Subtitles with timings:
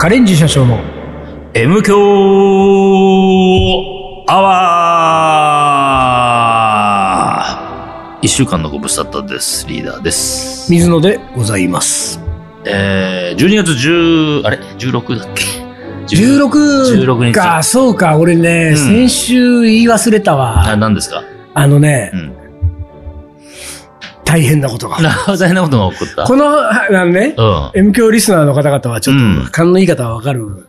[0.00, 0.80] カレンジ社長の
[1.52, 1.94] M 強
[4.26, 9.66] アワー一週間のご無沙汰です。
[9.66, 10.72] リーダーです。
[10.72, 12.18] 水野でございます。
[12.64, 15.44] えー、12月10、あれ ?16 だっけ
[16.16, 20.76] ？16 16日か、そうか、俺ね、うん先週言い忘れたあ、わ。
[20.78, 21.22] 何ですか？
[21.52, 22.39] あのね、うん。
[24.30, 25.00] 大変なことが。
[25.02, 27.70] な、 大変なことが起こったこの、あのね、うん。
[27.74, 30.66] M 教リスナーの方々はちょっうんと、勘のいい方はわかる。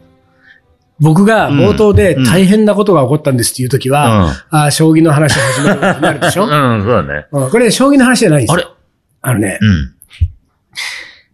[0.99, 7.25] 僕が冒頭でうん大変なことが起こったんですっていう時は、あー将棋の話が始まることになるでしょ、 うん、そうだね。
[7.31, 8.75] うんこれ、将棋の話じゃないんですよ。
[9.21, 9.31] あれ？
[9.31, 9.91] あのね、うん。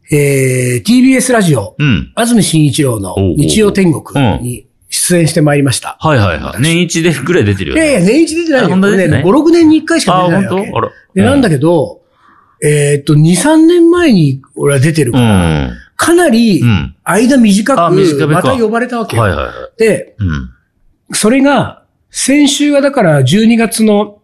[0.09, 2.11] えー、TBS ラジオ、うん。
[2.15, 5.97] 安住紳一郎の日曜天国に出演してまいりました。
[5.99, 6.61] はいはいはい。
[6.61, 7.81] 年一でぐらい出てるよね。
[7.81, 8.75] いやいや、年一出てないよ。
[8.77, 8.87] ねこ
[9.33, 10.55] れ5、6年に1回しかあ、出てないわけ。
[10.55, 10.77] 本当？
[10.77, 10.91] あら。
[11.13, 11.99] で、なんだけど、
[12.63, 15.71] えーっと、2、3年前に俺は出てるうから、ん。
[15.95, 16.95] かなりうん。
[17.03, 19.23] 間短く、また呼ばれたわけよ。
[19.23, 19.53] はいはいはい。
[19.79, 20.49] で、うん。
[21.13, 24.19] それが、先週はだから12月の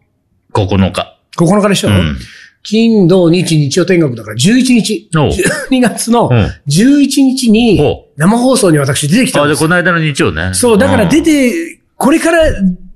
[0.53, 1.19] 9日。
[1.37, 2.17] 9日でしょ、うん。
[2.63, 5.09] 金、土、日、日曜天国だから11日。
[5.17, 5.29] おう
[5.69, 10.51] 12月のうん11日にほ生放送に私出てきたあ、じゃあんですこの間の日曜ね。
[10.53, 12.43] そう、だから出て、て、これから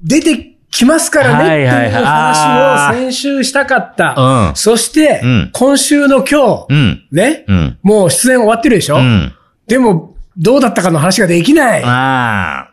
[0.04, 4.16] 出てきますからねっていう話を先週したかった。
[4.18, 4.56] うん。
[4.56, 7.08] そして、うん今週の今日、うん。
[7.12, 7.78] ね、うん。
[7.84, 9.34] もう出演終わってるでしょ、うん。
[9.68, 11.84] でも、どうだったかの話ができない。
[11.84, 12.70] あ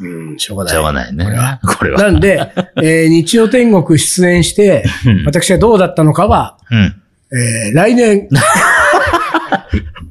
[0.00, 0.74] うん、しょうがあ、ない。
[0.74, 1.24] しょうがないね。
[1.78, 1.98] これは。
[1.98, 6.78] なんで、えー日曜天国出演してうん、私はどうだったのかは、うん。
[7.32, 8.28] えー来年、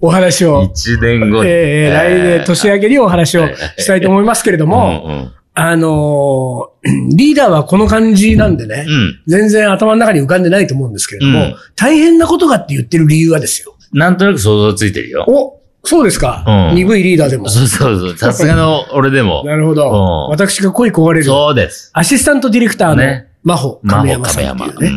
[0.02, 1.50] お話を、一年後に。
[1.50, 5.32] えー来年年明けにお話をしたいと思いますけれども、うんうん。
[5.62, 9.20] あのー リーダーはこの感じなんでね、うん。
[9.28, 13.76] 全然頭の中に浮かんでないと思うんですけれども、うん大変なことがって言ってる理由はですよ。
[13.92, 15.26] なんとなく想像ついてるよ。
[15.28, 17.50] お、そうですか、うん鈍いリーダーでも。
[17.50, 18.18] そうそうそう。
[18.18, 19.44] さすがの 俺でも。
[19.46, 20.28] なるほど。
[20.28, 21.26] うん私が恋焦がれる。
[21.26, 21.92] そうです。
[21.94, 24.28] アシスタントディレクターのね真帆真亀山。
[24.28, 24.92] 山さんっていう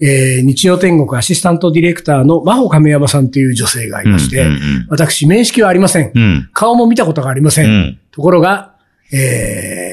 [0.00, 4.58] えー日曜天国アシスタントディレクターの真帆亀山さんという女性がいまして、うんうん
[4.90, 6.12] 私、面識はありません。
[6.14, 6.48] うん。
[6.52, 7.66] 顔も見たことがありません。
[7.66, 7.98] うん。
[8.10, 8.72] ところが、
[9.12, 9.83] えー、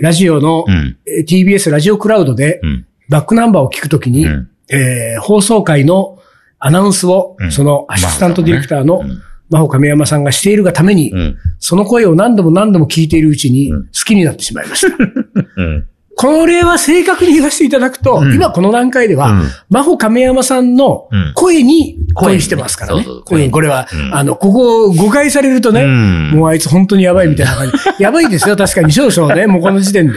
[0.00, 0.96] ラジオの、うん。
[1.06, 2.86] えー TBS ラジオクラウドで、うん。
[3.08, 6.18] バックナンバーを聞くときに、うんえー放送回の
[6.58, 11.36] アナウンスを、うんそのアシスタントディレクターのうん真帆亀山さんがしているがために、うん。
[11.58, 14.96] その声を何度も何度も聞いているうちにうん好きになってしまいました。
[16.22, 16.40] うん。
[16.40, 18.34] これは正確に言わせていただくと、うん。
[18.34, 19.48] 今この段階では、うん。
[19.70, 21.32] 真帆亀山さんのうん。
[21.34, 23.04] 声に恋してますからね。
[23.04, 23.38] 声にねそうそう。
[23.40, 24.14] うんこれは、うん。
[24.14, 26.30] あの、ここを誤解されるとね、うん。
[26.32, 27.72] もうあいつ本当にやばいみたいな感じ。
[28.02, 28.92] やばいですよ、確かに。
[28.92, 30.14] 少々ね、もうこの時点で。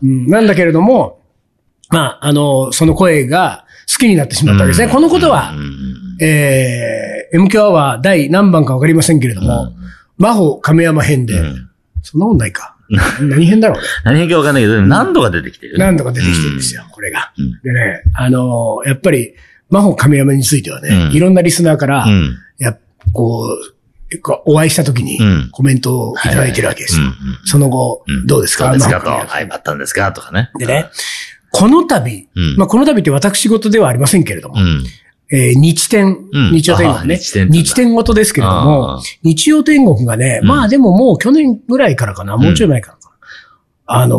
[0.00, 1.18] なんだけれども、
[1.90, 4.92] まあ、あの、その声が好きになってしまったわけですね。
[4.92, 9.72] このことはうん、えー、MQ アワー第何番かわかりませんけれども、
[10.18, 11.70] 真帆亀山編で、うん。
[12.02, 12.76] そんなもんないか。
[13.20, 13.78] 何編だろう？
[13.78, 13.82] ね。
[14.04, 15.84] 何かわかんないけど、何度か出てきてるよね。
[15.84, 17.32] 何度か出てきてるんですよ、これが。
[17.38, 19.34] うんでね、あのーやっぱり、
[19.70, 22.36] 真帆亀山についてはね、うんいろんなリスナーから、うん。
[22.58, 22.80] やっ
[23.12, 23.74] こう、
[24.44, 27.06] お会いした時にうんコメントをいただいてるわけですよ。
[27.44, 28.64] その後、うんどうですか？
[28.66, 29.00] どうですか？
[29.00, 29.08] と。
[29.10, 30.10] はい、あったんですか？
[30.12, 30.50] とかね。
[30.58, 30.86] でね、
[31.52, 34.84] この度、うんまあこの度って私事ではありませんけれども、うん。
[35.32, 37.14] えー日天、うん日曜天国ね。
[37.14, 43.10] うんだ日天ごとですけれどあもー、日曜天国がね、うんまあでももう去年ぐらいからかな、もうちょい前からかな。
[43.92, 44.16] あの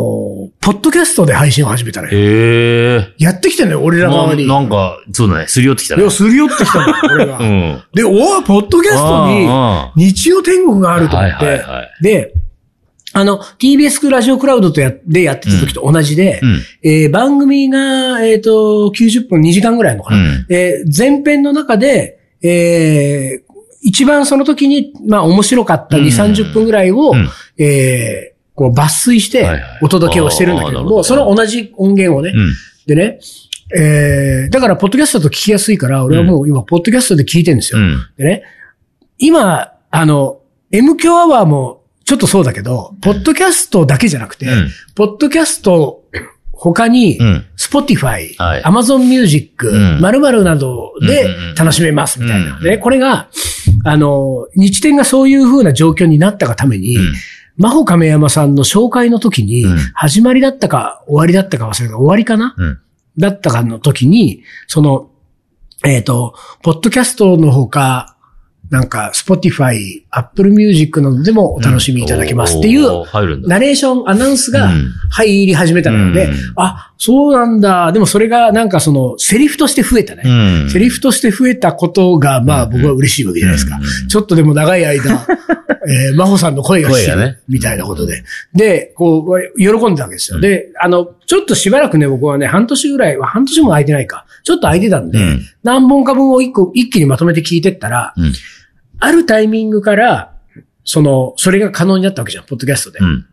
[0.60, 2.12] ポッドキャストで配信を始めたのよ。
[2.18, 3.14] へえ。
[3.18, 4.46] やってきてんのよ、俺ら側に。
[4.46, 6.02] ななんか、そうだね、すり寄ってきたね。
[6.02, 7.42] いや、すり寄ってきたのよ、俺が う。
[7.42, 7.82] ん。
[7.94, 12.06] で、おい、ポッドキャストにあ日曜天国があると思っはいはいはて。
[12.06, 12.34] で、
[13.14, 16.60] あの、TBS ラジオクラウドとやでやってた時と同じで、うん。
[16.82, 20.16] えー番組が、えっ、と、90分、2時間ぐらいのかな。
[20.16, 20.46] うん。
[20.48, 23.52] えー前編の中で、えー
[23.84, 27.28] 一番その時に、まあ面白かった2、うん30分ぐらいを、うん
[27.58, 32.52] えーこう抜粋してはいはいお届けをしてるんだけども、あーなるほどその同じ音源をね、うん。
[32.86, 33.18] でね、
[33.76, 37.80] えーだから、ポッドキャストだと聞きやすいから、俺はもう今、ポッドキャストで聞いてるんですよ。
[37.80, 38.06] うん。
[38.18, 38.42] でね、
[39.18, 40.40] 今、あの、
[40.70, 41.81] M 強アワーも
[42.12, 46.04] ちょっとそうだけど、ポッドキャストだけじゃなくて、うんポッドキャスト
[46.52, 47.46] 他に、うん。
[47.56, 52.58] Spotify、はい Amazon Music、うん〇〇などでうんうんうん楽しめますみたいな。
[52.58, 53.30] うんで、これが、
[53.86, 57.14] あの、日展がそういう風な状況になったがために、うん
[57.56, 61.96] 真帆亀山さんの紹介の時に、うん始まりだったか終わりだったか忘れた。
[61.96, 62.78] 終わりかな、うん。
[63.16, 65.10] だったかの時に、その、
[65.82, 68.18] えっ、と、ポッドキャストのほか、
[68.72, 73.04] なんか、Spotify、Apple Music などでもお楽しみいただけますっていう。
[73.46, 77.92] ナレーション、アナウンスがうん入り始めたので、うんあ、そうなんだ。
[77.92, 80.22] でもそれがなんかその、セリフとして増えたね。
[80.24, 83.76] うんセリフとして増えたことが、まあうん僕は嬉しいわけじゃないですか。
[83.76, 85.26] うんちょっとでも長い間、
[85.86, 88.24] えー、真帆さんの声がしてみたいなことで。
[88.54, 90.40] で、こう、喜んでたわけですよ。
[90.40, 94.24] で、あの、ちょっとしばらくね、僕はね、半年ぐらいは、半年も空いてないか。
[94.44, 98.32] ちょっと空いてたんで、うん何本か分を一個、一気にまとめて聞いてったら、うん。
[99.04, 100.32] あるタイミングから、
[100.84, 103.00] その、それが可能になったわけじゃん、ポッドキャストで。
[103.00, 103.26] うん。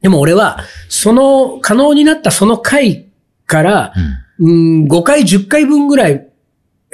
[0.00, 3.06] でも俺は、その、可能になったその回
[3.44, 3.92] から、
[4.38, 6.26] うん、5回、10回分ぐらい、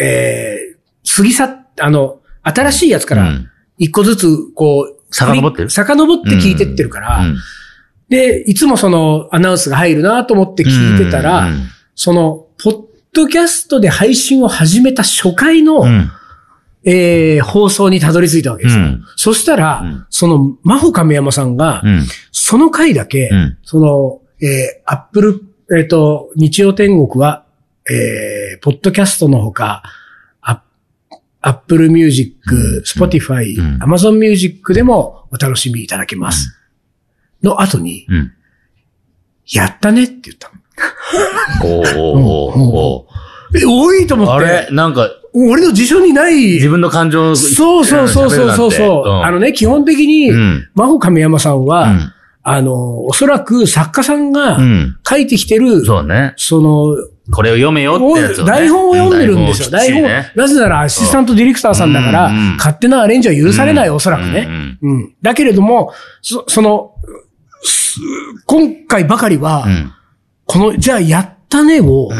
[0.01, 5.71] えー、過ぎ去っ、あの、新しいやつからうん、一個ずつ、こう、遡ってる？
[5.71, 7.37] 遡って聞いてってるから、うん。
[8.09, 11.69] で、いつもそのアナウンスが入るなと思って聞いてたら、うん。
[11.95, 12.83] その、ポッ
[13.13, 16.11] ドキャストで配信を始めた初回の、うん。
[16.85, 18.83] えー放送にたどり着いたわけですよ。
[18.83, 22.07] うんそしたら、うんその、真帆亀山さんが、うん。
[22.33, 25.43] その回だけ、うんその、えー、アップル、
[25.79, 27.45] えっ、と、日曜天国は、
[27.89, 29.83] えー、ポッドキャストのほか、
[30.41, 30.63] あ
[31.41, 36.57] Apple Music、Spotify うん、 Amazon Music でもお楽しみいただけます。
[37.43, 38.33] の後に、うん。
[39.53, 40.63] やったねって言ったの。
[41.79, 43.09] おーおーお
[43.55, 44.47] え、多いと思ーって。
[44.47, 44.69] あれ？
[44.71, 46.55] なんか、俺の辞書にない。
[46.55, 52.13] 自分の感情をそうそうそうそうそうそう、うんあのね、基本的に、うん真帆亀山さんは、うん
[52.45, 54.97] あの、おそらく作家さんがうん。
[55.09, 56.35] 書いてきてる、そうね。
[56.37, 56.97] その、
[57.31, 58.51] これを読めよってやつをね。
[58.51, 59.71] 台本を読んでるんですよ。
[59.71, 60.11] 台台本。
[60.11, 64.41] 本をきっちりねなぜならアシスタントディレクターさんだから、うんうん勝手なアレンジは許されない、おそらくうね。
[64.43, 65.15] んうん。
[65.23, 66.95] だけれども、そその、
[67.63, 68.01] す
[68.47, 69.93] 今回ばかりは、うん。
[70.47, 72.17] この、じゃあやったねを、うん。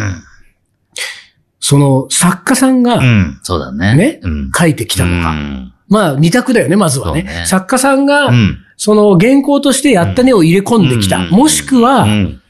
[1.63, 3.39] その、作家さんがうん。
[3.43, 3.95] そうだね。
[3.95, 4.51] ねうん。
[4.53, 5.31] 書いてきたのか。
[5.31, 7.21] うんまあ、二択だよね、まずはね。
[7.21, 8.59] そうね作家さんが、うん。
[8.77, 11.19] その原稿としてやったねを入れ込んできた。
[11.19, 12.43] うんもしくは、うん。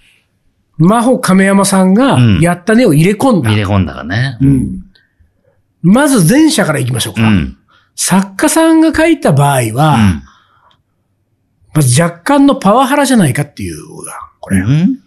[0.78, 3.50] 真帆亀山さんがうんやったねを入れ込んだ。
[3.50, 4.38] 入れ込んだかね。
[4.40, 4.84] うん
[5.82, 7.22] まず前者から行きましょうか。
[7.22, 7.58] うん。
[7.94, 9.98] 作家さんが書いた場合は、
[11.74, 14.60] 若干のパワハラじゃないかっていうのが、これ。
[14.60, 14.98] うん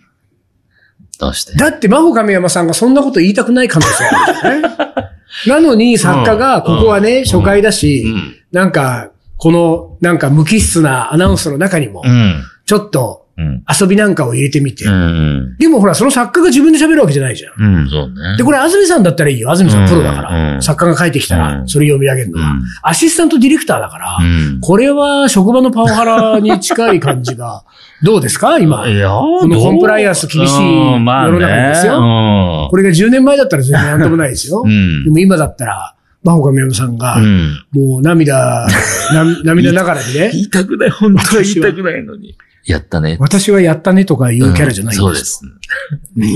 [1.17, 1.53] どうして？
[1.56, 4.75] だって、真帆亀山さんがそんなこと言いたくない可能性あるんだよね。
[5.47, 12.41] なのに、作家が、ここはね、初回だし、うんなんか、この、なんか無機質なアナウンスの中にもう、ん。
[12.65, 13.25] ちょっとうん。
[13.38, 14.86] 遊びなんかを入れてみて。
[14.86, 15.56] うん。
[15.58, 17.76] でもほら、その作家が自分で喋るわけじゃないじゃん。
[17.78, 18.38] うん、そうね。
[18.38, 19.52] で、これ、安住さんだったらいいよ。
[19.52, 20.54] 安住さんプロだから。
[20.56, 22.52] うん作家が書いてきたら、うんそれ読み上げるのは。
[22.52, 24.60] うんアシスタントディレクターだから、うん。
[24.62, 27.64] これは職場のパワハラに近い感じが、
[28.04, 28.58] どうですか？
[28.60, 28.88] 今。
[28.88, 31.00] いやこのコンプライアンス厳しい世の
[31.40, 34.64] 中ですよよこれが10年前だったら全然なんともないですよ。
[34.66, 37.60] うんでも今だったら、真帆亀山さんが、うん。
[37.72, 38.66] もう涙、
[39.14, 42.36] な涙ながらでね、 言いたくない、本当は言いたくないのに。
[42.65, 43.17] やったね。
[43.19, 45.01] 私はやったねとかいうキャラじゃないんで。
[45.01, 45.41] そうですす。
[45.45, 45.59] うん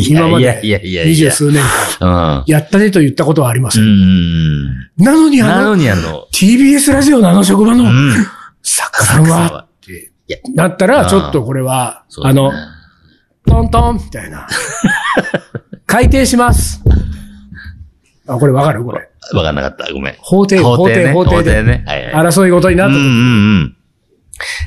[0.07, 1.63] 今まいやいでやいやいや二十数年
[1.99, 2.43] 間、うん。
[2.45, 3.79] やったねと言ったことはありませ。
[3.79, 4.67] うんん。
[4.97, 8.13] なのにあなのの、にあの、TBS ラジオのあの職場のうん。
[8.61, 10.11] 作家さんは、って
[10.53, 12.51] なったら、ちょっとこれは、あの、
[13.47, 14.47] トントンみたいな。
[15.87, 16.83] 改定します。
[18.27, 18.83] あ、これわかる？
[18.83, 19.09] これ。
[19.33, 19.91] わかんなかった。
[19.91, 20.15] ごめん。
[20.19, 21.13] 法廷、法廷、ね。
[21.13, 21.83] 法廷で。
[22.13, 23.09] 争い事になった時、うんう
[23.65, 23.75] ん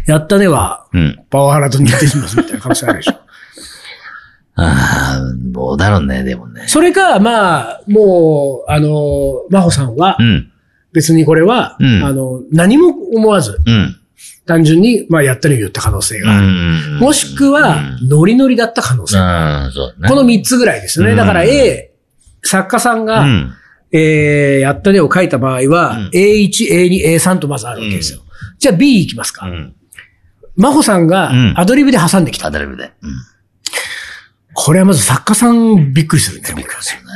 [0.07, 1.01] やったねは、うん。
[1.01, 1.25] うん。
[1.31, 3.13] パワハラと似てしますみたいな可能性あるでしょ。
[4.55, 6.65] ああ、どうだろうね、でもね。
[6.69, 10.53] それか、まあ、もう、あの、真帆さんはう、ん。
[10.93, 13.97] 別にこれは、うんあの、何も思わず、うん。
[14.45, 16.47] 単純に、まあ、やったねを言った可能性うがある。
[16.47, 16.99] ん。
[16.99, 19.17] もしくは、ノリノリだった可能性。
[19.17, 20.09] うん、そうだね。
[20.09, 21.13] この三つぐらいですよね。
[21.13, 21.91] うんだから A、
[22.43, 23.53] 作家さんが、うん。
[23.95, 28.21] えー、やったねを書いた場合は、うん A1、A2、A3 とまずあるわけですよ。
[28.63, 29.47] じゃあ B いきますか。
[29.47, 29.75] うん。
[30.57, 32.47] 真帆さんがうんアドリブで挟んできた。
[32.47, 32.93] アドリブで。
[33.03, 33.11] うん。
[34.55, 36.55] これはまず作家さんびっくりするね。
[36.57, 37.09] びっくりするね。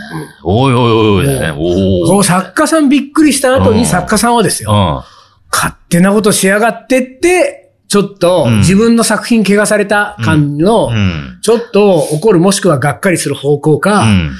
[0.43, 1.51] おいおいおいおい。
[1.51, 2.07] おお。
[2.09, 4.73] こう作家さんびっくりした後うんに作家さんはですよ。
[4.73, 5.55] うん。
[5.57, 11.39] 勝手なことしやがってって、ちょっとうん自分の作品怪我された感の、うん。
[11.43, 14.33] ちょっと怒るもしくはがっかりする方向か、うん。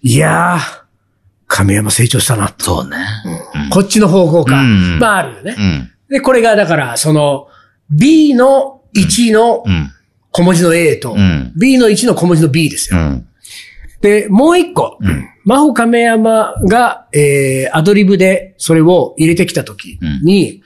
[0.00, 0.80] いやー、
[1.48, 2.64] 亀山成長したなと。
[2.64, 2.96] そうね。
[3.54, 4.60] うんこっちの方向か。
[4.60, 5.56] うんまああるよね。
[6.08, 6.14] うん。
[6.14, 7.48] で、これがだから、その、
[7.90, 9.92] B の1のうん。
[10.30, 13.00] 小文字の A と、うん B の1の小文字の B ですよ。
[13.00, 13.28] うん。
[14.00, 14.98] で、もう一個、
[15.44, 20.62] 真帆亀山が、えー、アドリブでそれを入れてきたときに、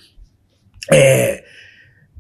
[0.93, 1.45] え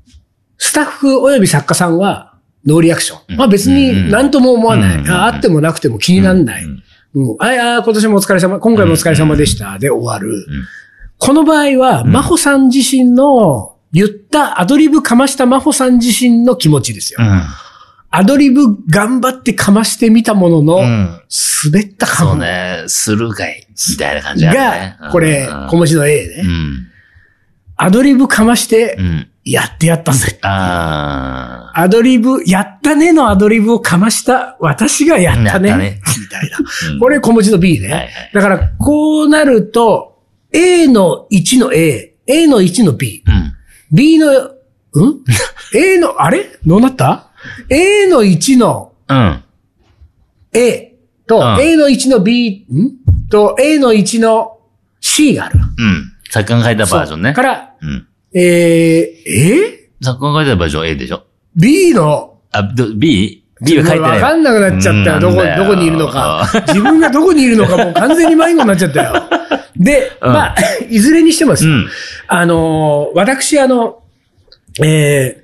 [0.09, 0.12] ー、
[0.57, 3.37] スタッフ及び作家さんはノーリアクション。
[3.37, 4.99] まあ別に何とも思わない。
[4.99, 6.64] うんああってもなくても気にならない。
[6.64, 6.83] うん
[7.14, 9.79] うん、ああー、今年もお疲れ様、今回もお疲れ様でした。
[9.79, 10.47] で終わる。
[11.23, 17.19] んこの場合は、真帆さん自身の言ったアドリブかました真帆さん自身の気持ちですよ。
[17.21, 17.43] うん。
[18.14, 21.21] アドリブ頑張ってかましてみたものの、うん。
[21.64, 22.31] 滑ったかも。
[22.33, 22.85] そうね。
[22.87, 23.67] するかい。
[23.91, 24.97] みたいな感じあるね。
[25.00, 26.43] が、これ、小文字の A ね。
[26.45, 26.88] うん。
[27.76, 29.29] アドリブかましてう、ん。
[29.45, 30.38] やってやったぜ。
[30.43, 35.71] あアドリブ、やったねのアドリブをかました、私がやったね。
[35.71, 36.59] たねみたいな。
[36.93, 37.88] うんこれ小文字の B ね。
[37.88, 40.12] はいはいだから、こうなると、
[40.52, 43.32] A の1の A、A の1の B、あ。
[43.32, 43.52] うん。
[43.97, 44.54] B の、ん
[45.75, 46.59] ?A の、あれ？
[46.64, 47.30] どうなった
[47.68, 49.44] ?A の1のうん。
[50.52, 50.94] A
[51.26, 53.28] と、うん A の1の B、ん？
[53.28, 54.59] と、A の1の
[55.00, 55.59] C がある。
[55.59, 56.12] うん。
[56.30, 57.32] 作家が書いたバージョンね。
[57.32, 58.09] から、うん。
[58.35, 58.42] えー、
[59.26, 59.90] え？
[60.02, 61.25] 作家が書いたバージョン A でしょ
[61.56, 62.94] ?B の、あ、ど
[63.62, 63.76] B?
[63.76, 64.21] B が書いてない。
[64.23, 65.21] わかんなくなっちゃったよ。
[65.21, 66.49] どこ、どこにいるのか。
[66.69, 69.12] 自分がどこにいるのかもう完全に迷子になっちゃったよ。
[69.76, 70.57] で、うんまあ、
[70.88, 71.66] いずれにしてもです。
[72.28, 74.02] あのー、私、あの、
[74.83, 75.42] えー、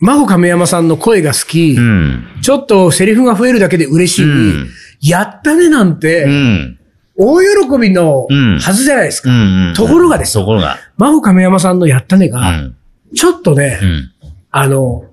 [0.00, 2.26] 真帆亀山さんの声が好き、うん。
[2.42, 4.68] ちょっとセリフが増えるだけで嬉しい、うん
[5.00, 6.78] やったねなんて、うん。
[7.16, 9.30] 大喜びのうんはずじゃないですか。
[9.76, 10.78] ところがですよところが。
[10.96, 12.74] 真帆亀山さんのやったねうが、ん。
[13.14, 14.12] ちょっとね、うん。
[14.50, 15.04] あの、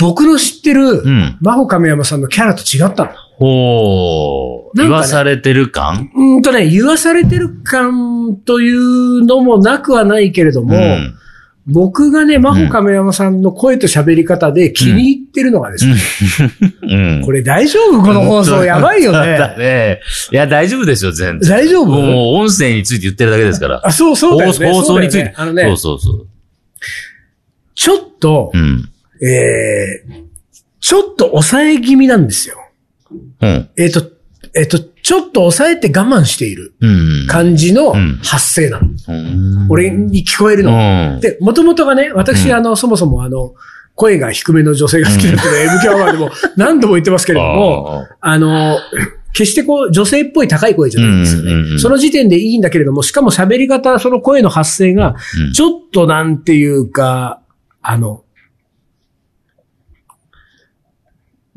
[0.00, 1.38] 僕の知ってる、うん。
[1.40, 3.10] 真帆亀山さんのキャラと違ったの。
[3.36, 4.78] ほう。
[4.78, 6.10] ね言わされてる感？
[6.14, 11.14] うーんとね、言わされてる感というのもなくはないけれども、うん。
[11.66, 15.94] 僕がね、真帆亀山さんの声と喋り方で気に入ってるのがですね、
[16.82, 17.22] うん。
[17.24, 18.00] これ大丈夫？
[18.02, 19.38] この放送やばいよだね。
[19.58, 20.00] ね。
[20.32, 21.50] いや、大丈夫ですよ、全然。
[21.50, 21.86] 大丈夫？
[21.86, 23.80] もう、音声について言ってるだけですから。
[23.84, 24.72] あ、そう、そうだよね。
[24.72, 25.24] 放送について。
[25.24, 26.26] ねあのね、そうそうそう。
[27.74, 28.88] ちょっとう、ん。
[29.22, 30.24] えー、
[30.80, 32.56] ちょっと抑え気味なんですよ。
[33.40, 33.68] うん。
[33.76, 34.02] えっ、と、
[34.54, 37.26] えっ、と、ちょっと抑えて我慢しているうん。
[37.28, 38.88] 感じのうん発声なの。
[39.08, 39.66] うん。
[39.70, 40.72] 俺に聞こえるの。
[40.72, 41.20] うん。
[41.20, 43.54] で、もともとがね、私、うんあの、そもそもあの、
[43.94, 48.78] 声が低めの女性が好きだっていうの は MK アワーでも何度も言ってますけれども、あの、
[49.32, 51.78] 決してこう、女性っぽい高い声じゃないんですよね。
[51.78, 57.40] その時点でいいんだけれども、しかも喋り方、その声の発声が、うんちょっとなんていうか、
[57.82, 58.22] あの、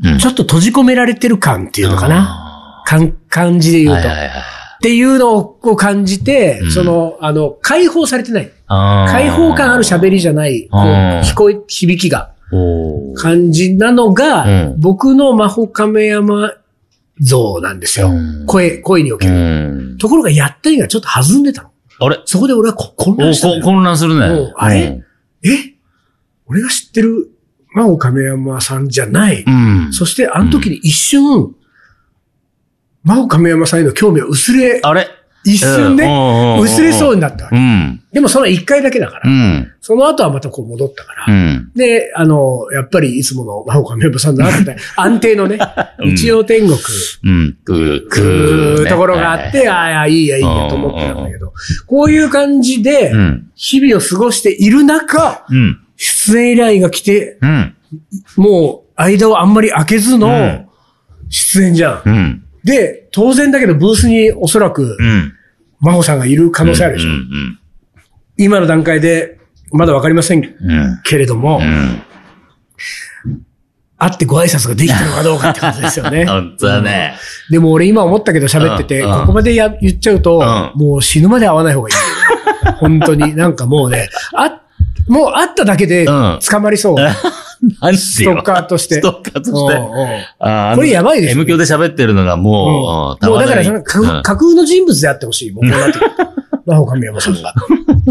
[0.03, 2.83] うんちょっと閉じ込められてる感っていうのかな。
[2.85, 4.07] かん感じで言うと。
[4.07, 4.29] はいはいはい。
[4.29, 4.31] っ
[4.81, 8.51] ていうのを感じて、うんその、あの、解放されてない。
[8.67, 10.87] 解放感ある喋りじゃない、こううん
[11.21, 12.33] 聞こえ、響きが。
[13.15, 16.53] 感じなのが、うん僕の魔法亀山
[17.21, 18.09] 像なんですよ。
[18.09, 19.93] うん声、声におけうる。
[19.93, 19.97] ん。
[19.99, 21.69] ところがやったりがちょっと弾んでたの。
[21.99, 22.19] あれ？
[22.25, 23.63] そこで俺はこ混乱したのよ。
[23.63, 24.53] 混乱するねうん。
[24.57, 25.01] あれ？
[25.43, 25.49] え？
[26.47, 27.31] 俺が知ってる
[27.73, 29.43] 魔法亀山さんじゃない。
[29.43, 29.93] うん。
[29.93, 31.55] そしてあの時に一瞬、
[33.03, 35.07] 魔法亀山さんへの興味が薄れ、あれ？
[35.45, 37.15] 一瞬ね、ね薄れそうに。
[37.15, 37.57] になったわけ。
[37.57, 38.01] うん。
[38.13, 39.29] でもその一回だけだから。
[39.29, 39.73] うん。
[39.81, 41.33] その後はまたこう戻ったから。
[41.33, 41.71] うん。
[41.75, 45.57] で、あの、やっぱりいつもの魔法亀山さんだなって、 安定のね、
[45.99, 46.71] うん日曜天国、
[47.23, 47.57] うん。
[47.65, 51.53] くー、くところがあって、ああ、いやいいや、いいやと思ってたんだけど、
[51.87, 53.47] こういう感じでう、ん。
[53.55, 55.79] 日々を過ごしている中、うん。
[56.03, 57.75] 出演依頼が来て、うん。
[58.35, 60.65] もう間をあんまり開けずうんの
[61.29, 62.01] 出演じゃん。
[62.05, 62.43] うん。
[62.63, 65.33] で、当然だけどブースにおそらくうん。
[65.79, 67.09] 真帆さんがいる可能性あるでしょ。
[67.09, 67.59] うん。
[68.37, 69.39] 今の段階で
[69.71, 71.01] まだわかりませんうん。
[71.03, 72.01] けれども、うん。
[73.97, 76.25] 会ってご挨拶ができたのかどうかってことですよね。
[76.27, 77.15] 本当だね。
[77.49, 81.95] でも俺今思ったけど喋ってて、ここまでや言っちゃうと、うんもう死ぬまで会わない方がいい。
[82.79, 83.35] 本当に。
[83.35, 84.62] なんかもうね、あ、
[85.07, 86.95] もう会っただけでうん捕まりそう。
[87.81, 88.95] 何ストッカーとして。
[88.95, 89.51] ストッカーとして。
[89.51, 89.73] うんうん
[90.39, 95.51] あーこれやばいでしょ M 響で喋ってるのがもう、もうだから架架空の人物であってほしい。
[95.51, 96.11] もうこうなってくる
[96.65, 97.53] 真帆神山さんが。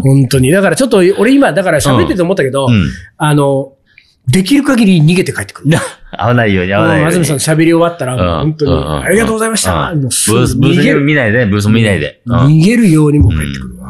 [0.02, 0.50] 本当に。
[0.50, 2.86] だからちょっと俺今、だから喋ってて思ったけど、うん。
[3.16, 3.72] あの、
[4.28, 5.76] できる限り逃げて帰ってくる。
[6.16, 7.16] 合わないように合わないように。
[7.16, 9.92] 安住さん喋り終わったら、うん本当に、うんうんありがとうございました。
[9.94, 12.20] ブース、見ないで、ブースも見ないで。
[12.26, 13.81] うん逃げるようにも帰ってくるわ。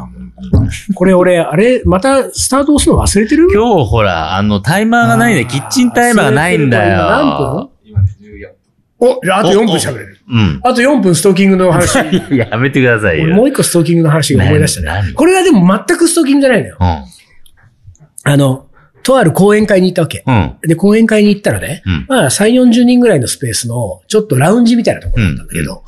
[0.95, 3.49] これ俺、あれ、またスタート押すの忘れてる？
[3.53, 5.47] 今日ほら、あの、タイマーがないね。
[5.47, 6.97] キッチンタイマーがないんだよ。
[7.09, 7.73] 何分？
[9.05, 10.19] お、あと4分喋れる。
[10.29, 10.61] うん。
[10.63, 11.99] あと4分ストーキングの話。
[12.31, 13.25] やめてくださいよ。
[13.25, 15.13] 俺もう一個ストーキングの話が思い出した何ね。
[15.13, 16.77] これはでも全くストーキングじゃないのよ。
[16.81, 17.05] うん。
[18.25, 18.67] あの、
[19.03, 20.23] とある講演会に行ったわけ。
[20.25, 20.55] うん。
[20.63, 25.83] で、講演会に行ったらね、うんまあ3、40人ぐらいのスペースの、ちょっとラウンジみたいなところだったんだけど、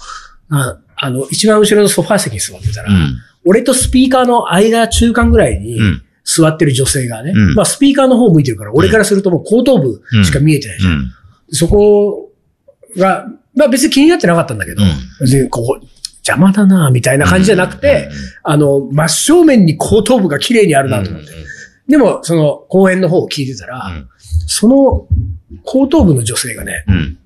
[0.51, 3.17] ああの、一番後ろのソファー席に座ってたら、うん。
[3.45, 6.03] 俺とスピーカーの間中間ぐらいにうん。
[6.25, 7.55] 座ってる女性がね、うん。
[7.55, 10.93] まあスピーカーの方向いてるから、俺からするともう後頭部しか見えてないじゃん。
[10.93, 11.11] うん。
[11.51, 12.33] そこ
[12.97, 14.89] が、まあ別に気になってなかったんだけど、うん。
[15.21, 15.79] 別にここ、
[16.27, 18.09] 邪魔だな、みたいな感じじゃなくて、
[18.43, 21.29] あの、真正面に後頭部が綺麗にあるなと思って。
[21.87, 24.09] でも、その、公演の方を聞いてたら、うん。
[24.47, 25.07] その
[25.65, 27.19] 後頭部の女性がね、うん。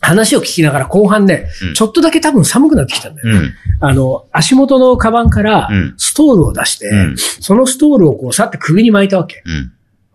[0.00, 3.28] 話を聞きながら後半ね、うんちょっとだけ多分寒くなってきたんだよ。
[3.28, 3.54] うん。
[3.80, 9.42] あの、足元のカバンからうんストールを出して、うんそのストールをこう、さって首に巻いたわけ。
[9.44, 9.72] うん。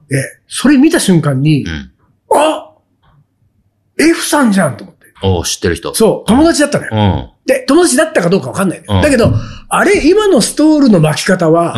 [0.08, 1.92] で、それ見た瞬間に、うん。
[2.34, 2.72] あ
[4.00, 5.02] !F さんじゃんと思って。
[5.24, 5.94] おう知ってる人。
[5.94, 6.92] そう、友達だったのよ。
[6.94, 7.48] うん。
[7.48, 8.96] で、友達だったかどうかわかんないのよ。
[8.98, 9.32] うんだけど、
[9.70, 11.76] あれ、今のストールの巻き方は、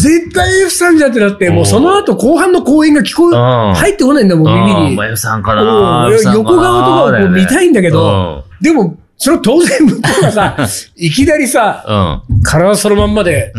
[0.00, 4.90] 絶対 F さんじゃんってなって、もうその後後半の公演が聞こえ、うん入ってこないんだもん、耳に。
[4.90, 6.08] うんまあ、F さんかうな。
[6.32, 10.56] 横顔とかを見たいんだけどでも、それ当然向こうがさ、
[10.96, 12.42] いきなりさ、うん。
[12.42, 13.52] 体そのまんまで。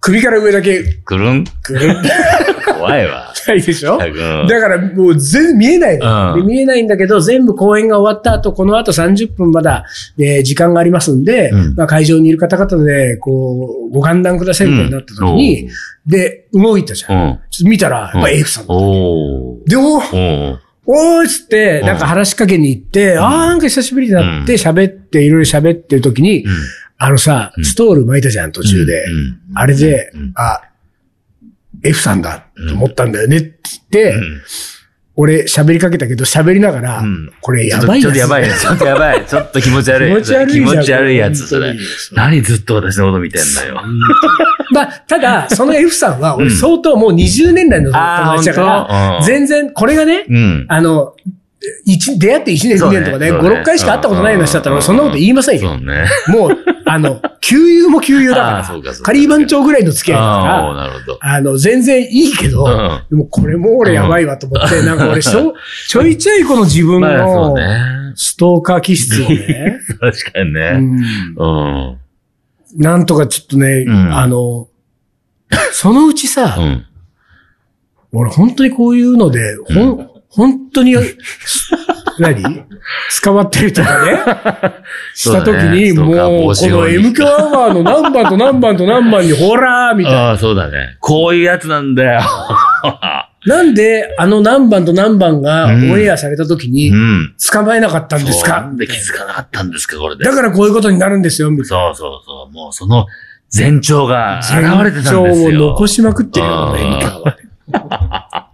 [0.00, 2.02] 首から上だけ、くるんくるん
[2.76, 3.31] 怖いわ。
[3.48, 3.98] ないでしょ？
[3.98, 4.46] うん。
[4.48, 6.40] だからもう全然見えないの、うん。
[6.40, 9.84] で見えないんだけど、全部公演が終わった後、この後30分まだ、
[10.18, 11.74] えー時間がありますんで、うん。
[11.74, 15.68] まあ、会場にいる方々で、こう、ご勘談くださいみたいになった時に、
[16.06, 17.12] で、動いたじゃん。
[17.12, 17.38] うん。
[17.50, 18.66] ちょっと見たら、やっぱ F さん。
[18.66, 18.74] だ。
[18.74, 19.68] おー。
[19.68, 19.84] で、おー。
[19.84, 20.58] おー。
[20.84, 21.86] おーっつって、うん。
[21.86, 26.52] なんか話しかけに行って、あーなんか久しぶりになって喋って、いろいろ喋ってる時に、うん。
[26.98, 27.64] あのさ、うん。
[27.64, 29.04] ストール巻いたじゃん、途中で。
[29.04, 29.38] うん。
[29.54, 30.32] あれで、うん。
[30.34, 30.60] あ、
[31.84, 33.60] F さんだと思ったんだよねって
[33.90, 34.42] 言って、うん
[35.14, 38.48] 俺喋りかけたけど喋りながら、うんこれやばいちょっとやばいね。
[38.48, 38.54] ね。
[38.58, 39.26] ちょっとやばい。
[39.26, 40.10] ちょっと気持ち悪い。
[40.10, 41.74] 気持ち悪い気持ち悪いやつ、それ。
[42.12, 43.82] 何ずっと私のこと見てんだよ。
[44.72, 50.66] まあ、ただ、その F さんは、俺うん相当もう20年来の友達だから、うん全然、これがね、うん。
[50.68, 51.14] あの、
[51.84, 55.78] 一出会って1年、2年とかね、5、そうね6回しか会ったことないような人だったら、俺そんなこと言いませんよ。
[56.28, 61.18] もう、あの、 旧友も旧友だから、かカリー番長ぐらいの付き合いだかなるほど。
[61.20, 65.54] ら、あの、全然いいけど、うんでもこれも俺やばいわと思って、なんか俺ちょ
[66.06, 67.54] いちょいこの自分の。
[68.14, 70.70] ストーカー気質をね、 確かにうね。
[70.72, 71.00] ん
[71.36, 71.96] うん。
[72.76, 74.68] なんとかちょっとね、うんあの、
[75.72, 76.84] そのうちさ、うん。
[78.12, 79.40] 俺本当にこういうので、
[79.72, 80.94] ほん、本当に、
[82.18, 82.42] 何？
[83.22, 84.18] 捕まってるとかね、
[85.14, 87.30] した時に、そうだねもう、このストーカー防止法に M 響ア
[87.66, 90.18] ワーの何番と何番と何番に、ほらーみたいな。
[90.28, 90.96] ああ、そうだね。
[91.00, 92.20] こういうやつなんだよ。
[93.44, 97.34] なんで、あの何番と何番がうんオンエアされた時にう、ん。
[97.52, 98.60] 捕まえなかったんですか？
[98.60, 100.24] なんで気づかなかったんですか、これで。
[100.24, 102.54] だからこういうことになるんですよ、みたいそうそうそう。
[102.54, 103.06] もうその
[103.56, 104.84] 前兆がな。
[104.84, 105.48] 現れてたんですよ。
[105.48, 108.51] 前兆を残しまくってるよ、うん M 響アワーで。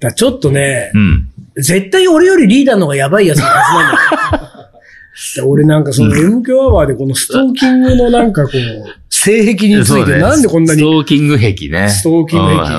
[0.00, 1.28] だちょっとね、うん。
[1.56, 4.44] 絶対俺よりリーダーの方がやばいやつのはずなんだよ。
[5.36, 8.56] で俺なんかその M 響アワーでこのストーキングのなんかこう、
[9.08, 11.88] 性癖についてなんでこんなスにトーキング壁ね。
[11.88, 12.74] ストーキングうん癖、ね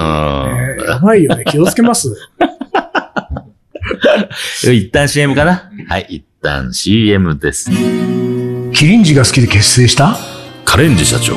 [0.87, 1.43] やばいよね。
[1.45, 2.09] 気をつけます。
[2.09, 2.13] う
[4.69, 7.69] ん一旦 CM かなはい、一旦 CM です。
[8.73, 10.17] キリンジが好きで結成した？
[10.65, 11.35] カレンジ社長。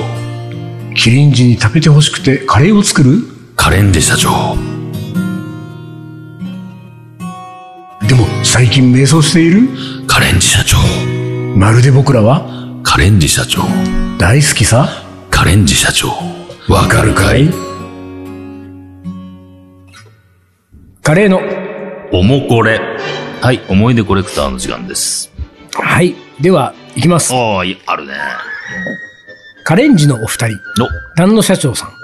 [0.96, 3.18] キリンジに食べてほしくてカレーを作る？
[3.55, 4.57] カレンジ社長。
[8.59, 9.68] 最近迷走している？
[10.09, 10.79] カレンジ社長。
[11.57, 12.44] まるで僕らは？
[12.83, 13.62] カレンジ社長。
[14.18, 14.88] 大好きさ？
[15.31, 16.09] カレンジ社長。
[16.68, 17.49] わかるかい？
[21.05, 21.40] カレーの。
[22.11, 22.81] おもこれ。
[23.40, 25.31] はい、思い出コレクターの時間です。
[25.75, 26.16] はい。
[26.40, 27.33] では、いきます。
[27.33, 28.14] ああ、いあるね。
[29.62, 31.98] カレンジのお二人、の、丹野社長さん。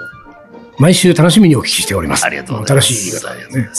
[0.77, 2.25] 毎週楽しみにお聞きしております。
[2.25, 2.87] ありがとうございます。
[2.87, 3.69] 新しい言い方だよね。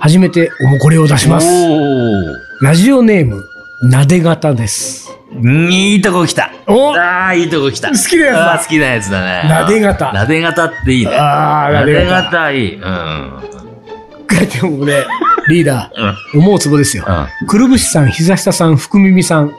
[0.00, 1.46] 初めておもこれを出します。
[1.48, 3.44] おラジオネーム、
[3.82, 5.10] なで型です。
[5.32, 5.68] ー。
[5.68, 6.52] いいとこ来た。
[6.66, 7.88] おああ、いいとこ来た。
[7.90, 9.48] 好きなやつだ好きなやつだね。
[9.48, 11.12] なで型なで型っていいね。
[11.14, 12.74] あーなで型型いい。
[12.76, 12.82] うん。
[12.82, 12.88] う
[13.38, 13.42] ん。
[14.48, 15.04] でもね、
[15.48, 17.04] リーダー、思うツボですよ。
[17.06, 17.46] うん。
[17.46, 19.52] くるぶしさん、膝下さん、福耳さんうん。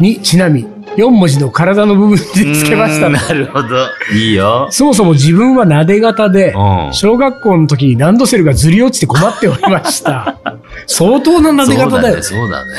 [0.00, 2.18] にちなみ、4文字の体の部分に
[2.54, 3.12] つけましたうーん。
[3.12, 3.68] なるほど。
[4.14, 4.68] いいよ。
[4.70, 10.36] そもそも自分はなで型でう、ん小学校の時にランドセルがずり落ちて困っておりました。
[10.86, 12.22] 相当ななで型だよ。
[12.22, 12.72] そうだね。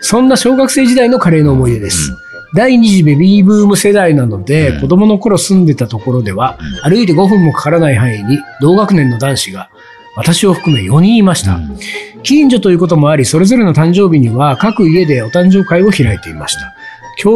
[0.00, 2.12] そんな小学生時代のカレーの思い出です。
[2.54, 9.70] 第二次ベビーブーム世代なので、うん子供の頃住んでたところでは、歩いて5分もかからない範囲に同学年の男子が、
[10.16, 11.54] 私を含め4人いました。
[11.54, 11.76] うん
[12.22, 16.74] 近所ということもあり、それぞれの誕生日には各家でお誕生会を開いていました。
[17.16, 17.28] 兄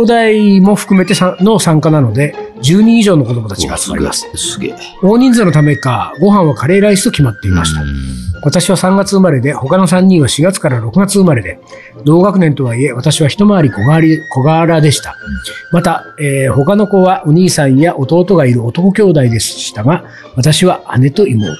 [0.60, 4.26] 弟も含めてさの参加なので、10人以上の子供たちが集まります。
[4.36, 4.74] すげえ。
[5.02, 7.82] 大人数のためか、ご飯はカレーライスと決まっていました。
[8.42, 11.58] 私は3月生まれで、他の3人は4月から6月生まれで、
[12.04, 13.82] 同学年とはいえ、私は一回り小
[14.30, 15.16] 小柄でした。
[15.72, 20.04] また、えー他の子はお兄さんや弟がいる男兄弟でしたが、
[20.36, 21.52] 私は姉と妹。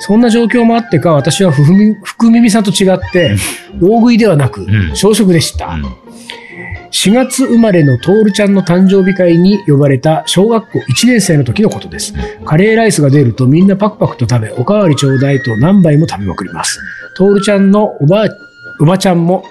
[0.00, 3.36] そんな状況もあってか、私は福耳さんと違って、
[3.80, 5.68] 大食いではなくん、小食でした。
[5.68, 6.03] うん
[6.94, 12.14] 4月生まれのトールちゃんの誕生日会に呼ばれた小学校1年生の時のことです。
[12.44, 16.78] カレーライスが出るとみんなパクパクと食べ、おかわりちょうだいと何杯も食べまくります。
[17.16, 18.28] トールちゃんのおばあ
[18.80, 19.44] おばちゃんも、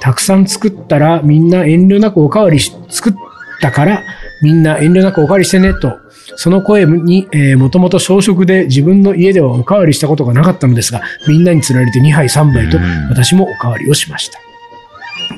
[0.00, 3.14] たくさん作ったらみんな遠慮なくおかわりし、作っ
[3.60, 4.02] たから
[4.42, 5.98] みんな遠慮なくおかわりしてね、と。
[6.36, 14.40] その声に、えー、もともと小食で自分の家ではおかわりしたことがなかったのですが、みんなに釣られて2杯3杯とうん私もおかわりをしました。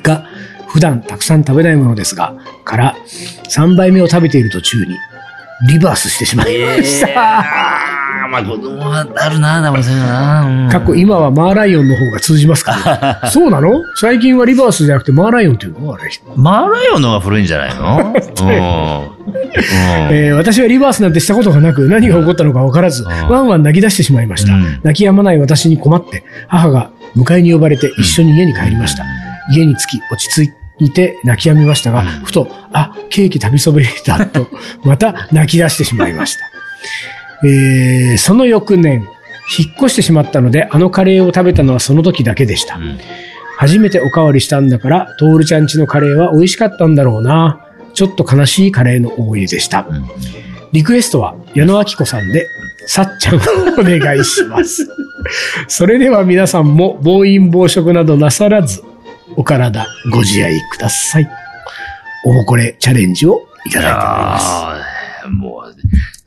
[0.03, 0.25] が、
[0.73, 2.95] 普段たくさん食べないものですが、から
[3.49, 4.95] 3杯目を食べている途中に、
[5.67, 7.39] リバースしてしまいました。
[7.39, 10.41] あまあ子供はあるな、でもそういうのな。
[10.65, 10.69] うん。
[10.69, 13.71] かっこ今はマーライオンの方が通じますから、 そうなの？
[13.95, 15.93] 最近はリバースじゃなくてマーライオンっていうの？
[15.93, 16.03] あれ、
[16.35, 18.13] マーライオンの方が古いんじゃないの？
[18.13, 18.13] うん。
[18.13, 18.19] うん。
[20.11, 23.07] えー私はリバースなんてしたことがなく何が起こったのか分からず、ん。
[23.07, 24.53] ワンワン泣き出してしまいました。
[24.53, 24.79] うん。
[24.83, 29.03] 泣き止まない私に困って、母が迎えに呼ばれて一緒に家に帰りました。
[29.51, 30.53] 家に着き落ち着い
[30.91, 34.47] て泣き止みましたが、ふと、あ、ケーキ食べそびれたと、
[34.83, 36.41] また泣き出してしまいました。
[37.47, 39.05] えーその翌年、
[39.57, 42.75] 引っ越してしまったので、あのカレーを食べたのはその時だけでした。
[42.75, 42.97] うん
[43.57, 47.59] 初めておかわりしたんだから、トールちゃんちのカレーは美味しかったんだろうな。
[47.93, 49.85] ちょっと悲しいカレーの思い出でした。
[49.89, 50.05] うん
[50.71, 52.47] リクエストは矢野明子さんで、
[52.85, 53.39] さっちゃんを
[53.79, 54.87] お願いします。
[55.67, 58.83] それでは皆さんも暴飲暴食などなさらず、
[59.39, 61.29] お体ご自愛ください。
[62.25, 65.27] おもこれチャレンジをいただいております。
[65.29, 65.63] も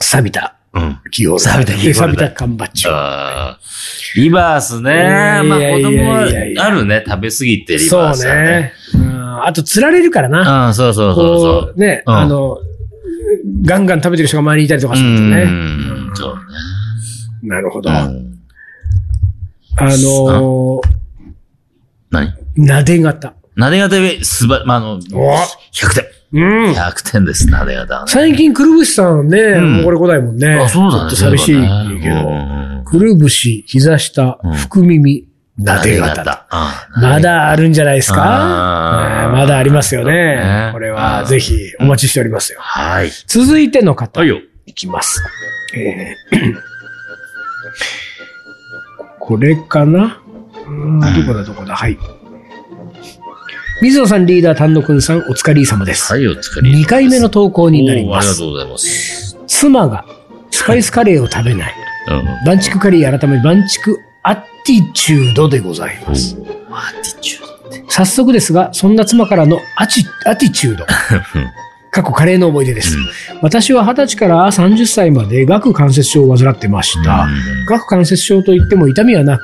[0.00, 0.98] 錆びたう、うん。
[1.10, 1.52] キーホルダー。
[1.52, 5.42] 錆びたキーホルダー錆びた缶バッジリバースね。
[5.44, 6.22] まあ子供は
[6.64, 7.04] あるね。
[7.06, 8.40] 食べ過ぎてリそうバースはね。
[8.42, 8.72] ね。
[8.94, 9.12] うん
[9.44, 10.68] あと、釣られるからな。
[10.68, 12.58] うん、そうそうそうね、うんあの、
[13.62, 15.44] ガンガン食べてる人が周りにいたりとかうするとね。
[15.44, 17.90] ん、そうなるほど。
[17.90, 17.96] ね。
[19.76, 20.80] あうんの
[22.10, 22.28] 何？
[22.28, 23.34] ー、なで型。
[23.56, 25.04] なで型上、すば、まあ、あの、100
[26.32, 26.40] 点。
[26.40, 26.72] うん。
[26.72, 28.10] 100点です、なで型はね。
[28.10, 29.38] 最近、くるぶしさんね、
[29.80, 30.54] うこれ来ないもんね。
[30.54, 31.10] あ、そうだね。
[31.10, 31.54] ちょっと寂しい
[32.02, 32.28] けど。
[32.28, 36.46] うんくるぶし、膝下うん、福耳、なで型。
[36.96, 39.30] うんまだあるんじゃないですか？
[39.32, 40.70] まだありますよねね。
[40.74, 42.58] これはぜひお待ちしておりますよ。
[42.60, 43.10] はい。
[43.26, 44.40] 続いての方、はいよ。
[44.66, 45.22] いきます。
[45.74, 46.54] えー
[49.18, 50.20] これかな？
[50.66, 51.74] どこだどこだ？
[51.74, 51.96] はい。
[53.82, 56.12] 水野さんリーダー丹野くんさんお疲れ様です。
[56.12, 56.84] はい、お疲れ様です。
[56.84, 58.46] 2回目の投稿になりますありがと。
[58.46, 59.36] うございます。
[59.48, 60.04] 妻が
[60.52, 61.74] スパイスカレーを食べない。
[62.10, 62.46] うん。
[62.46, 66.36] バンチクカレー改めバンチクアティチュードでございます。
[66.70, 67.90] アティチュード。
[67.90, 70.86] 早速ですが、そんな妻からのアチアティチュード。
[71.90, 72.96] 過去カレーの思い出です。
[73.42, 77.26] 私は20歳から30歳まで顎関節症を患ってました。
[77.68, 79.42] 顎関節症といっても痛みはなく、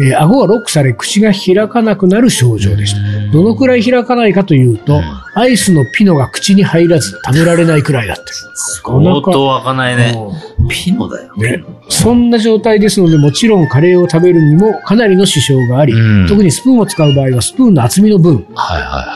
[0.00, 3.32] えー顎がロックされ口が開かなくなる症状でした。
[3.32, 5.00] どのくらい開かないかというと、
[5.34, 8.22] アイスのピノが口に入らず食べられないくらいだった。
[8.54, 10.14] 相当開かないね。
[10.16, 11.34] うんピノだよ。
[11.36, 18.46] ね、そんな状態ですので、もちろんカレーを食べるにもかなりの支障があり、うん特にスプーンを使う場合はスプーンの厚みの分。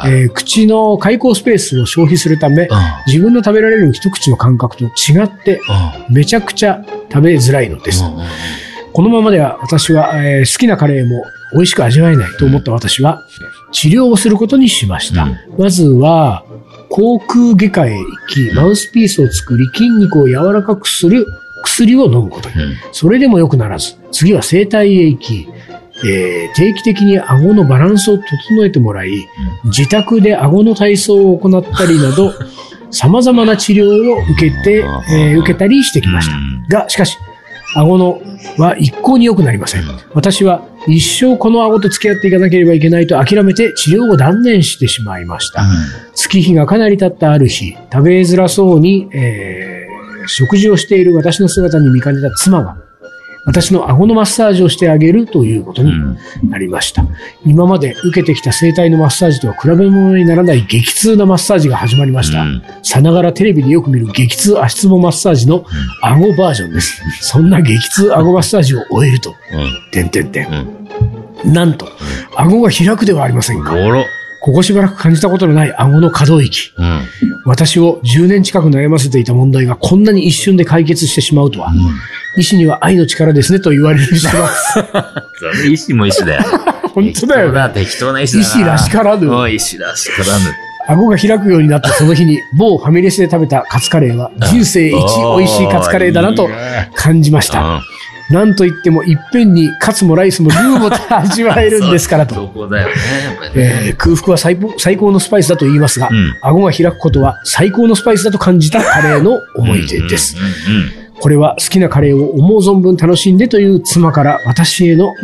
[0.06, 2.68] えー口の開口スペースを消費するため、う
[3.06, 5.60] 自分の食べられる一口の感覚と違って、
[6.10, 6.14] ん。
[6.14, 8.02] めちゃくちゃ食べづらいのです。
[8.92, 8.94] うん。
[8.94, 13.22] このままでは私は、えー好きなカレーも美味しく味わえないと思った私は、
[13.72, 15.24] 治療をすることにしました。
[15.24, 16.44] うんまずは、
[16.88, 21.26] 口腔外科へ行き、マウスピースを作り、筋肉を柔らかくする
[21.62, 22.54] 薬を飲むことに。
[22.56, 25.48] うんそれでも良くならず、次は整体へ行き、
[26.04, 29.10] えー定期的に顎のバランスを整えてもらい、
[29.64, 32.32] 自宅で顎の体操を行ったりなど、
[32.90, 36.28] 様々な治療を受けて、えー受けたりしてきまし
[36.68, 36.78] た。
[36.82, 37.16] が、しかし、
[37.74, 38.20] 顎の
[38.58, 39.82] は一向に良くなりません。
[40.14, 45.62] 私は一生この顎と付き合っていかなければいけないと諦めて治療を断念してしまいました。
[46.14, 49.82] 月日がかなり経ったある日、食べづらそうに、えー
[50.26, 52.76] 食事をしている私の姿に見かねた妻が、
[53.44, 55.92] 私の顎のマッサージをしてあげるということに
[56.48, 57.04] なりました。
[57.44, 62.44] 今まで受けてきた生体のマッサージとは比べ物にならない激痛なマッサージが始まりました。
[62.82, 65.64] さながらテレビでよく見る激痛足つぼマッサージの
[66.02, 67.02] 顎バージョンです。
[67.20, 69.34] そんな激痛顎マッサージを終えると、
[69.90, 70.88] てんてんてん。
[71.44, 71.88] なんと、
[72.36, 73.74] 顎が開くではありませんか。
[74.42, 76.72] ここしばらく感じたことのない顎の可動域。
[76.76, 77.06] うん。
[77.44, 81.72] 私を10年近く悩ませていた問題がこんなに一瞬で解決してしまうとは、
[82.36, 84.80] 医師には愛の力ですねと言われるします。
[85.68, 86.42] 医師も医師だよ。
[86.92, 87.70] 本当だよね。
[87.72, 88.44] 適当な医師だな。
[88.44, 90.44] 医師らしからぬうん医師らしからぬ。
[90.88, 94.94] 顎が開くようになったその日に、某ファミレスで食べたカツカレーは人生一
[95.38, 96.48] 美味しいカツカレーだなと
[96.96, 97.80] 感じました。
[98.32, 102.34] なんといってもいっぺんにカツもライスもルーも味わえるんですからと。
[102.34, 102.94] そこだよね。
[103.24, 110.36] やっぱりねえー空腹は最高最高のスパイスだと言いますが、うん顎が開くことは最高のスパイスだと感じたカレーの思い出です。。
[111.20, 115.14] これは好きなカレーを思う存分楽しんでという妻から私への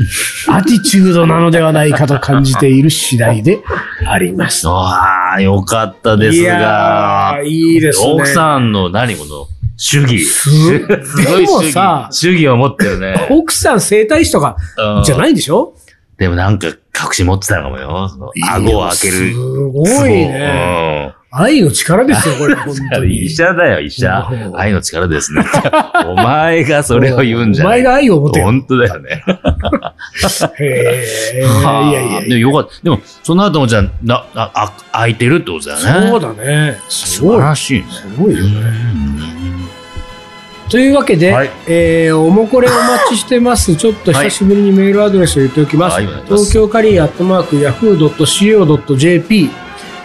[0.46, 3.58] アティチュードなのではないかと感じている次第で
[4.06, 4.68] あります。
[4.68, 7.46] ああ、よかったですいやがー、。
[7.48, 8.12] いいですね。
[8.12, 10.18] 奥さんの何この主義。
[10.18, 12.08] すすごい主義さ。
[12.10, 13.28] 主義を持ってるね。
[13.30, 15.74] 奥さん整体師とかうんじゃないんでしょ？
[16.18, 16.74] でもなんか隠
[17.12, 18.08] し持ってたのかもよ。
[18.08, 19.12] その顎を開ける。
[19.32, 21.14] すごいね。
[21.30, 23.08] 愛の力ですよ、これ、 本当うん。
[23.08, 23.26] に。
[23.26, 24.34] 医者だよ、医者う。
[24.50, 25.44] ん愛の力ですね。
[26.06, 27.80] お前がそれを言うんじゃない。
[27.80, 28.46] お前が愛を持てよ。
[28.46, 29.22] 本当だよね。
[30.58, 31.04] へ
[31.36, 31.40] え。
[31.40, 32.20] いはあやいやいや。
[32.22, 32.82] でもよかった。
[32.82, 36.08] でも、その後もじゃあ、な、あ、あ開いてるってことだよね。
[36.10, 36.78] そうだね。
[36.88, 37.30] す素。
[37.32, 37.86] 晴らしいね。
[37.90, 38.54] すごいようね。
[40.68, 43.74] んというわけで、はいえーおもこれお待ちしてます。
[43.76, 45.94] ちょっと久しぶりにメールアドレスを言っておきます。
[45.94, 49.50] はい東京カリーアットマーク yahoo.co.jp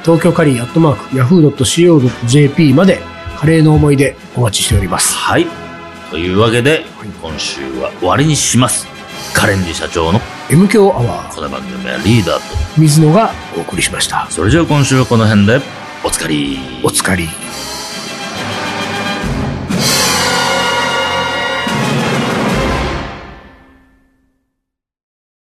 [0.03, 3.01] 東京カリーアットマーク yahoo.co.jp まで
[3.37, 5.13] カレーの思い出お待ちしております。
[5.15, 5.45] はい。
[6.09, 6.85] というわけで、
[7.21, 8.87] 今週は終わりにします。
[9.33, 12.79] カレンジ社長の M 強アワー、この番組はリーダーと。
[12.79, 14.27] 水野がお送りしました。
[14.29, 15.59] それじゃあ今週はこの辺で、
[16.03, 16.59] おつかり。
[16.83, 17.27] おつかり。